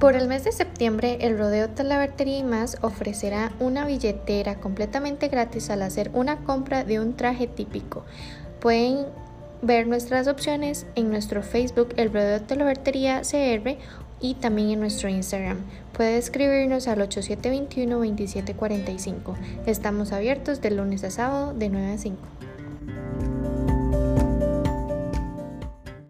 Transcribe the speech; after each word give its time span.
Por 0.00 0.16
el 0.16 0.26
mes 0.28 0.44
de 0.44 0.52
septiembre, 0.52 1.18
el 1.20 1.38
Rodeo 1.38 1.68
Talavertería 1.68 2.38
y 2.38 2.42
más 2.42 2.78
ofrecerá 2.80 3.52
una 3.60 3.84
billetera 3.84 4.54
completamente 4.54 5.28
gratis 5.28 5.68
al 5.68 5.82
hacer 5.82 6.10
una 6.14 6.38
compra 6.38 6.84
de 6.84 6.98
un 6.98 7.16
traje 7.16 7.46
típico. 7.46 8.06
Pueden 8.60 9.04
ver 9.60 9.86
nuestras 9.86 10.26
opciones 10.26 10.86
en 10.94 11.10
nuestro 11.10 11.42
Facebook, 11.42 11.92
el 11.98 12.14
Rodeo 12.14 12.40
Talavertería 12.40 13.20
CR, 13.20 13.76
y 14.22 14.34
también 14.36 14.70
en 14.70 14.80
nuestro 14.80 15.10
Instagram. 15.10 15.58
Puede 15.92 16.16
escribirnos 16.16 16.88
al 16.88 17.00
8721-2745. 17.00 19.36
Estamos 19.66 20.12
abiertos 20.12 20.62
de 20.62 20.70
lunes 20.70 21.04
a 21.04 21.10
sábado 21.10 21.52
de 21.52 21.68
9 21.68 21.92
a 21.92 21.98
5. 21.98 22.39